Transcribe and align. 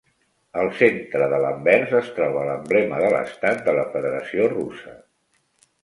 Al 0.61 0.69
centre 0.79 1.27
de 1.33 1.39
l'anvers 1.43 1.93
es 2.01 2.09
troba 2.17 2.47
l'emblema 2.49 2.99
de 3.05 3.13
l'estat 3.17 3.65
de 3.71 3.79
la 3.81 3.87
Federació 3.95 4.53
Russa. 4.59 5.01